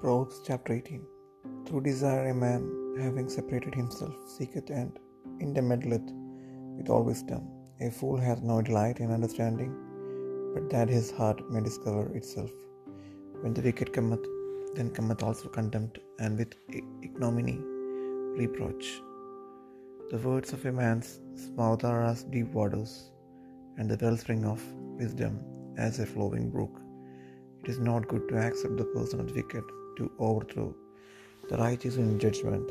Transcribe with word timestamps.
Proverbs 0.00 0.36
chapter 0.46 0.72
18 0.74 1.04
Through 1.66 1.80
desire 1.86 2.28
a 2.30 2.34
man, 2.42 2.62
having 3.04 3.28
separated 3.28 3.74
himself, 3.74 4.14
seeketh 4.34 4.70
and 4.70 4.92
intermeddleth 5.44 6.10
with 6.76 6.88
all 6.88 7.02
wisdom. 7.08 7.42
A 7.86 7.90
fool 7.96 8.18
hath 8.26 8.42
no 8.50 8.56
delight 8.68 9.00
in 9.04 9.10
understanding, 9.16 9.72
but 10.54 10.70
that 10.72 10.88
his 10.96 11.08
heart 11.10 11.40
may 11.50 11.62
discover 11.68 12.04
itself. 12.18 12.52
When 13.40 13.54
the 13.54 13.64
wicked 13.68 13.90
cometh, 13.96 14.26
then 14.76 14.90
cometh 14.98 15.24
also 15.28 15.48
contempt, 15.58 15.98
and 16.20 16.38
with 16.38 16.54
ignominy 17.08 17.58
reproach. 18.42 18.86
The 20.12 20.22
words 20.28 20.52
of 20.52 20.64
a 20.64 20.74
man's 20.82 21.10
mouth 21.60 21.82
are 21.90 22.04
as 22.12 22.22
deep 22.36 22.52
waters, 22.60 22.92
and 23.78 23.90
the 23.90 23.98
wellspring 24.04 24.44
of 24.54 24.62
wisdom 25.02 25.34
as 25.86 25.98
a 25.98 26.06
flowing 26.14 26.46
brook. 26.56 26.76
It 27.64 27.68
is 27.74 27.80
not 27.90 28.06
good 28.12 28.26
to 28.28 28.38
accept 28.46 28.76
the 28.78 28.88
person 28.96 29.18
of 29.20 29.28
the 29.28 29.36
wicked, 29.40 29.66
to 29.98 30.10
overthrow 30.18 30.68
the 31.50 31.56
righteous 31.56 31.96
in 31.96 32.18
judgment. 32.24 32.66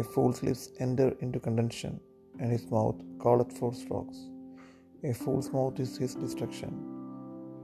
A 0.00 0.02
fool's 0.12 0.42
lips 0.46 0.70
enter 0.86 1.08
into 1.20 1.40
contention, 1.48 2.00
and 2.38 2.50
his 2.54 2.70
mouth 2.74 2.98
calleth 3.22 3.52
for 3.58 3.70
strokes. 3.82 4.18
A 5.10 5.12
fool's 5.20 5.50
mouth 5.56 5.78
is 5.84 5.96
his 6.02 6.14
destruction, 6.14 6.72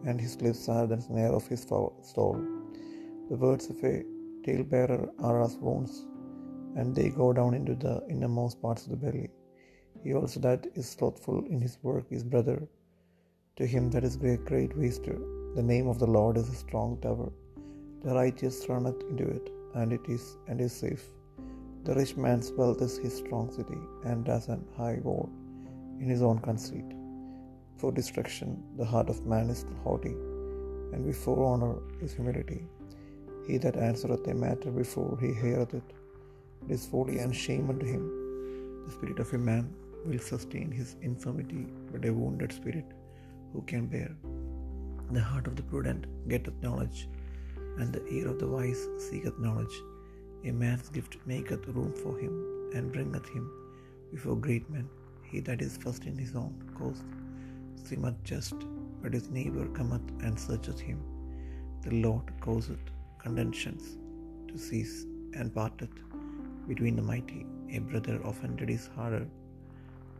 and 0.07 0.21
his 0.21 0.35
lips 0.45 0.69
are 0.69 0.87
the 0.87 1.01
snare 1.07 1.33
of 1.39 1.47
his 1.53 1.63
soul. 1.63 2.37
The 3.31 3.37
words 3.45 3.67
of 3.73 3.79
a 3.93 4.05
talebearer 4.45 5.03
are 5.29 5.39
as 5.47 5.57
wounds, 5.67 5.95
and 6.77 6.95
they 6.95 7.09
go 7.23 7.33
down 7.39 7.55
into 7.61 7.75
the 7.75 7.97
innermost 8.15 8.63
parts 8.63 8.85
of 8.85 8.91
the 8.93 9.03
belly. 9.05 9.29
He 10.05 10.15
also 10.15 10.41
that 10.41 10.67
is 10.75 10.89
slothful 10.89 11.39
in 11.47 11.61
his 11.67 11.79
work 11.83 12.07
is 12.11 12.23
brother 12.35 12.59
to 13.57 13.67
him 13.67 13.91
that 13.91 14.05
is 14.05 14.17
a 14.17 14.37
great 14.51 14.77
waster. 14.77 15.19
The 15.57 15.63
name 15.73 15.89
of 15.89 15.99
the 15.99 16.13
Lord 16.19 16.37
is 16.37 16.49
a 16.49 16.55
strong 16.65 17.01
tower. 17.01 17.31
The 18.05 18.15
righteous 18.15 18.69
runneth 18.69 19.03
into 19.11 19.27
it, 19.27 19.51
and 19.75 19.93
it 19.93 20.05
is 20.09 20.37
and 20.49 20.61
is 20.61 20.73
safe. 20.73 21.05
The 21.85 21.95
rich 21.95 22.17
man's 22.17 22.53
wealth 22.53 22.83
is 22.83 22.99
his 22.99 23.17
strong 23.17 23.51
city, 23.51 23.79
and 24.05 24.29
as 24.29 24.49
an 24.49 24.65
high 24.77 25.01
wall 25.03 25.29
in 26.01 26.09
his 26.09 26.23
own 26.23 26.39
conceit. 26.39 26.85
For 27.79 27.93
destruction 27.93 28.63
the 28.79 28.85
heart 28.85 29.09
of 29.11 29.27
man 29.27 29.51
is 29.51 29.65
haughty, 29.85 30.15
and 30.93 31.05
before 31.05 31.45
honor 31.53 31.75
is 32.01 32.15
humility. 32.15 32.63
He 33.47 33.59
that 33.59 33.77
answereth 33.77 34.27
a 34.27 34.35
matter 34.35 34.71
before 34.71 35.19
he 35.21 35.33
heareth 35.43 35.75
it, 35.75 35.89
it 36.65 36.73
is 36.77 36.87
folly 36.87 37.19
and 37.19 37.35
shame 37.35 37.69
unto 37.71 37.87
him. 37.87 38.05
The 38.85 38.93
spirit 38.93 39.19
of 39.19 39.33
a 39.33 39.39
man 39.39 39.73
will 40.05 40.19
sustain 40.19 40.71
his 40.71 40.97
infirmity, 41.03 41.67
but 41.93 42.05
a 42.05 42.13
wounded 42.13 42.53
spirit 42.53 42.87
who 43.53 43.63
can 43.63 43.87
bear? 43.87 44.11
The 45.13 45.21
heart 45.21 45.47
of 45.47 45.57
the 45.57 45.63
prudent 45.63 46.07
getteth 46.29 46.61
knowledge, 46.63 47.09
and 47.79 47.93
the 47.93 48.05
ear 48.17 48.29
of 48.29 48.39
the 48.39 48.49
wise 48.55 48.83
seeketh 49.07 49.39
knowledge. 49.39 49.77
A 50.45 50.53
man's 50.53 50.89
gift 50.97 51.17
maketh 51.27 51.67
room 51.77 51.93
for 52.03 52.15
him, 52.19 52.35
and 52.75 52.93
bringeth 52.93 53.29
him 53.29 53.47
before 54.13 54.37
great 54.47 54.69
men. 54.75 54.89
He 55.31 55.41
that 55.41 55.63
is 55.67 55.77
first 55.85 56.05
in 56.11 56.17
his 56.25 56.35
own 56.43 56.55
cause 56.79 57.03
seemeth 57.85 58.23
just, 58.33 58.59
but 59.03 59.13
his 59.13 59.29
neighbour 59.31 59.67
cometh 59.79 60.09
and 60.25 60.39
searcheth 60.39 60.81
him. 60.89 61.01
The 61.85 61.95
Lord 62.07 62.29
causeth 62.41 62.85
contentions 63.25 63.85
to 64.49 64.57
cease, 64.69 64.97
and 65.39 65.55
parteth 65.55 65.97
between 66.69 66.97
the 66.97 67.09
mighty. 67.13 67.43
A 67.77 67.81
brother 67.91 68.17
offended 68.31 68.71
is 68.71 68.87
harder 68.97 69.27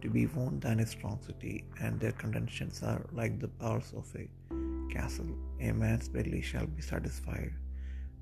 to 0.03 0.09
be 0.17 0.27
won 0.27 0.61
than 0.61 0.81
a 0.81 0.87
strong 0.87 1.19
city, 1.27 1.65
and 1.81 1.99
their 1.99 2.13
contentions 2.13 2.83
are 2.83 3.03
like 3.13 3.39
the 3.41 3.53
bars 3.63 3.93
of 4.01 4.07
a 4.23 4.29
castle. 4.91 5.31
A 5.61 5.73
man's 5.73 6.09
belly 6.09 6.41
shall 6.41 6.67
be 6.67 6.83
satisfied 6.83 7.53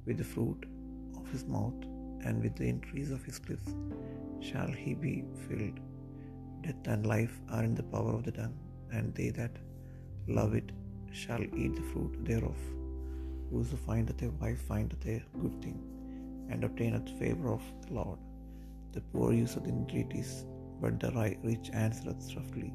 with 0.07 0.19
the 0.19 0.25
fruit 0.25 0.65
of 1.17 1.31
his 1.33 1.45
mouth, 1.45 1.81
and 2.25 2.43
with 2.43 2.57
the 2.57 2.69
increase 2.75 3.11
of 3.11 3.25
his 3.25 3.41
lips 3.49 3.71
shall 4.49 4.73
he 4.83 4.95
be 4.95 5.25
filled. 5.47 5.79
Death 6.63 6.87
and 6.87 7.07
life 7.07 7.37
are 7.51 7.65
in 7.65 7.75
the 7.75 7.89
power 7.95 8.13
of 8.15 8.25
the 8.25 8.33
tongue, 8.33 8.59
and 8.93 9.15
they 9.15 9.31
that 9.31 9.57
love 10.39 10.55
it 10.55 10.71
shall 11.23 11.43
eat 11.43 11.75
the 11.77 11.89
fruit 11.93 12.15
thereof. 12.29 12.61
Whoso 13.51 13.77
findeth 13.77 14.23
a 14.23 14.31
wife 14.43 14.63
findeth 14.71 15.05
a 15.07 15.23
good 15.43 15.57
thing, 15.65 15.81
and 16.51 16.65
obtaineth 16.65 17.19
favour 17.19 17.51
of 17.57 17.63
the 17.83 17.95
Lord. 17.99 18.19
The 18.95 19.03
poor 19.13 19.33
useth 19.33 19.67
entreaties, 19.67 20.33
but 20.81 20.99
the 21.01 21.11
rich 21.43 21.71
answereth 21.73 22.35
roughly. 22.37 22.73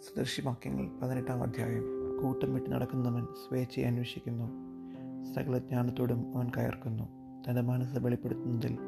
സദൃശ്യവാക്യങ്ങൾ 0.00 1.00
പതിനെട്ടാം 1.02 1.42
അധ്യായം. 1.42 1.84
കൂട്ടം 2.22 2.54
വിട്ട് 2.54 2.70
നടക്കുന്നവൻ 2.70 3.24
സ്വേച്ഛയെ 3.24 3.84
അന്വേഷിക്കുന്നു. 3.84 4.44
സകല 5.34 5.58
ജ്ഞാനത്തോടും 5.58 6.36
അവൻ 6.36 6.50
കയർക്കുന്നു. 6.56 7.02
തന്റെ 7.48 7.60
മനസ്സ് 7.60 7.98
വെളിപ്പെടുത്തുന്നതിൽ 7.98 8.78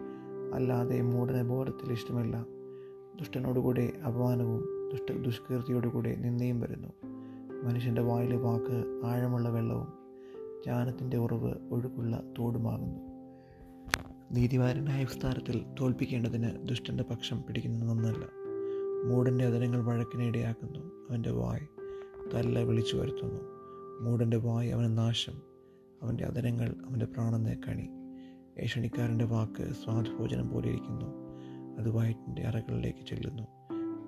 അല്ലാതെ 0.54 1.02
മൂടനെ 1.02 1.42
ബോധത്തിൽ 1.42 1.92
ഇഷ്ടമില്ല. 1.92 2.53
ദുഷ്ടനോടുകൂടെ 3.18 3.92
അപമാനവും 4.06 4.90
ദുഷ്ട 4.92 5.16
ദുഷ്കീർത്തിയോടുകൂടെ 5.18 6.16
നിന്ദയും 6.16 6.60
വരുന്നു. 6.60 6.88
മനുഷ്യന്റെ 7.64 8.02
വായിലെ 8.02 8.36
വാക്ക് 8.36 9.00
ആഴമുള്ള 9.04 9.48
വെള്ളവും 9.48 9.92
ജ്ഞാനത്തിന്റെ 10.64 11.16
ഉറവ് 11.16 11.54
ഒഴുക്കുള്ള 11.70 12.22
തോടുമാകുന്നു. 12.38 13.14
നീതിമാരനായ 14.32 15.04
വിസ്താരത്തിൽ 15.04 15.64
തോൽപ്പിക്കേണ്ടതിന് 15.80 16.68
ദുഷ്ടന്റെ 16.68 17.04
പക്ഷം 17.04 17.42
പിടിക്കുന്നത് 17.42 17.88
നന്നല്ല. 17.88 18.24
മൂടന്റെ 19.04 19.44
അതിരങ്ങൾ 19.44 19.84
വഴക്കിനെ 19.84 20.26
ഇടയാക്കുന്നു. 20.26 20.78
അവന്റെ 20.78 21.30
വായ് 21.30 21.60
തല്ല 22.34 22.58
വിളിച്ചു 22.58 22.96
വരുത്തുന്നു. 22.96 23.40
മൂടന്റെ 24.00 24.36
വായ് 24.36 24.72
അവന് 24.72 24.98
നാശം. 24.98 25.32
അവന്റെ 26.02 26.24
അതിരങ്ങൾ 26.24 26.74
അവന്റെ 26.88 27.06
പ്രാണനെ 27.06 27.60
കണി. 27.68 27.88
ഏഷണിക്കാരന്റെ 28.58 29.24
വാക്ക് 29.24 29.72
സ്വാദ്ഭോജനം 29.72 30.50
പോലെ 30.50 30.68
ഇരിക്കുന്നു. 30.68 31.23
അത് 31.78 31.90
വയറ്റിന്റെ 31.90 32.42
അറകളിലേക്ക് 32.42 33.06
ചെല്ലുന്നു. 33.06 33.42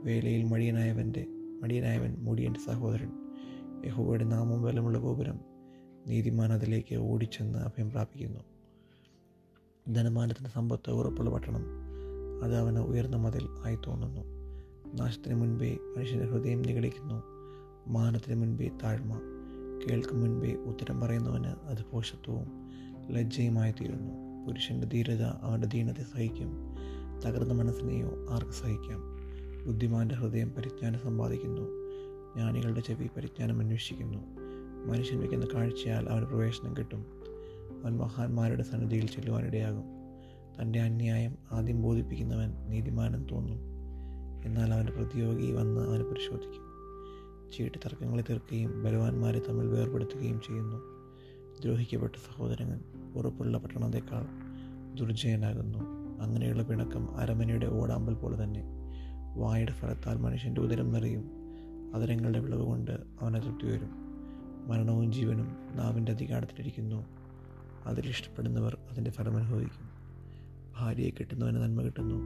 വേലയിൽ 0.03 0.45
മടിയനായവന്റെ 0.45 1.27
മടിയനായവൻ 1.63 2.17
മുടിയന്റെ 2.19 2.61
സഹോദരൻ. 2.61 3.13
യഹോവയുടെ 3.87 4.25
നാമം 4.25 4.63
ബലമുള്ള 4.63 4.99
ഗോപുരം. 4.99 5.41
നീതിമാൻ 6.07 6.53
അതിലേക്ക് 6.53 6.97
ഓടിച്ചെന്ന് 6.97 7.59
അഭയം 7.59 7.91
പ്രാപിക്കുന്നു. 7.91 8.41
ധനമാനത്തിന്റെ 9.93 10.51
സമ്പത്ത് 10.51 10.91
ഉറപ്പുള്ള 10.91 11.31
പട്ടണം. 11.31 11.65
അത് 12.45 12.57
അവന് 12.57 12.79
ഉയർന്ന 12.79 13.17
മതിൽ 13.17 13.49
ആയി 13.65 13.79
തോന്നുന്നു. 13.87 14.21
നാശത്തിന് 14.95 15.35
മുൻപേ 15.35 15.79
മനുഷ്യന്റെ 15.97 16.27
ഹൃദയം 16.27 16.63
നിഗളിക്കുന്നു 16.63 17.23
മാനത്തിന് 17.89 18.35
മുൻപേ 18.35 18.71
താഴ്മ. 18.85 19.21
കേൾക്കും 19.89 20.21
മുൻപേ 20.21 20.53
ഉത്തരം 20.53 21.01
പറയുന്നവന് 21.01 21.47
അത് 21.47 21.85
പോഷത്വവും 21.93 22.71
ലജ്ജയുമായി 23.11 23.73
തീരുന്നു. 23.73 24.13
പുരുഷന്റെ 24.47 24.87
ധീരത 24.87 25.23
അവന്റെ 25.23 25.69
ദീനത്തെ 25.69 26.03
സഹിക്കും. 26.03 26.77
തകർന്ന 27.25 27.53
മനസ്സിനെയോ 27.53 28.27
ആർക്ക് 28.31 28.51
സഹിക്കാം? 28.51 29.17
ബുദ്ധിമാന്റെ 29.67 30.15
ഹൃദയം 30.15 30.51
പരിജ്ഞാനം 30.51 31.01
സമ്പാദിക്കുന്നു. 31.01 31.63
ജ്ഞാനികളുടെ 32.35 32.81
ചെവി 32.81 33.07
പരിജ്ഞാനം 33.17 33.61
അന്വേഷിക്കുന്നു. 33.61 34.19
മനുഷ്യൻ 34.87 35.21
വയ്ക്കുന്ന 35.21 35.47
കാഴ്ചയാൽ 35.55 36.09
അവന് 36.09 36.27
പ്രവേശനം 36.27 36.77
കിട്ടും. 36.77 37.07
അവൻ 37.85 37.97
മഹാന്മാരുടെ 37.97 38.63
സന്നിധിയിൽ 38.63 39.07
ചെല്ലുവാനിടയാകും. 39.07 39.85
തന്റെ 40.61 40.81
അന്യായം 40.81 41.37
ആദ്യം 41.53 41.83
ബോധിപ്പിക്കുന്നവൻ 41.83 42.51
നീതിമാനം 42.71 43.27
തോന്നും. 43.27 43.59
എന്നാൽ 44.45 44.75
അവന്റെ 44.75 44.93
പ്രതിയോഗി 44.93 45.53
വന്ന് 45.53 45.81
അവനെ 45.81 46.05
പരിശോധിക്കും. 46.05 46.67
ചീട്ട് 47.57 47.79
തർക്കങ്ങളെ 47.79 48.25
തീർക്കുകയും 48.31 48.85
ബലവാന്മാരെ 48.85 49.39
തമ്മിൽ 49.39 49.67
വേർപെടുത്തുകയും 49.67 50.41
ചെയ്യുന്നു. 50.41 50.77
ദ്രോഹിക്കപ്പെട്ട 51.61 52.17
സഹോദരങ്ങൾ 52.17 52.81
ഉറപ്പുള്ള 53.17 53.59
പട്ടണത്തേക്കാൾ 53.59 54.27
ദുർജയനാകുന്നു 54.97 56.06
അങ്ങനെയുള്ള 56.21 56.63
പിണക്കം 56.63 57.17
അരമനയുടെ 57.17 57.67
ഓടാമ്പൽ 57.67 58.15
പോലെ 58.15 58.45
തന്നെ. 58.45 58.63
വായുടെ 59.37 59.73
ഫലത്താൽ 59.73 60.17
മനുഷ്യന്റെ 60.17 60.61
ഉദരം 60.61 60.93
നിറയും. 60.93 61.31
അതരങ്ങളുടെ 61.95 62.39
വിളവ് 62.39 62.63
കൊണ്ട് 62.63 62.91
അവനെ 63.21 63.41
തൃപ്തി 63.41 63.67
വരും. 63.67 63.91
മരണവും 64.69 65.13
ജീവനും 65.13 65.57
നാവിന്റെ 65.75 66.13
അധികാരത്തിലിരിക്കുന്നു 66.13 67.07
അതിലിഷ്ടപ്പെടുന്നവർ 67.87 68.79
അതിന്റെ 68.93 69.11
ഫലമനുഭവിക്കും 69.11 69.91
ഭാര്യയെ 70.79 71.11
കിട്ടുന്നവന് 71.11 71.57
നന്മ 71.57 71.83
കിട്ടുന്നു. 71.83 72.17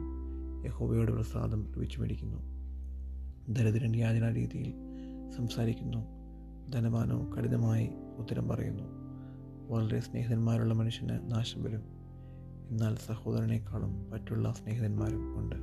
യഹോബയുടെ 0.67 1.11
പ്രസാദം 1.11 1.73
ലഭിച്ചു 1.75 1.99
മേടിക്കുന്നു 1.99 2.51
ദരിദ്രൻ 3.49 3.95
യാചന 3.95 4.31
രീതിയിൽ 4.31 4.73
സംസാരിക്കുന്നു. 5.37 6.05
ധനവാനോ 6.71 7.31
കഠിനമായി 7.37 7.89
ഉത്തരം 8.17 8.47
പറയുന്നു. 8.47 8.83
വളരെ 9.69 9.99
സ്നേഹിതന്മാരുള്ള 9.99 10.73
മനുഷ്യന് 10.73 11.31
നാശം 11.31 11.63
വരും. 11.63 12.00
എന്നാൽ 12.71 12.95
സഹോദരനേക്കാളും 12.95 14.09
മറ്റുള്ള 14.09 14.53
സ്നേഹിതന്മാരും 14.53 15.23
ഉണ്ട്. 15.37 15.57